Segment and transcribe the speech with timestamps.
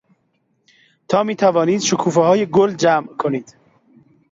[1.07, 3.55] تا میتوانید شکوفههای گل جمع کنید.